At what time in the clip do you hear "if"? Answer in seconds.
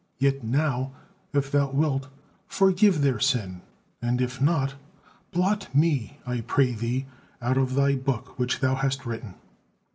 1.31-1.51, 4.19-4.41